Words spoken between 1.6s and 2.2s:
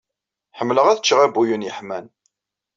yeḥman.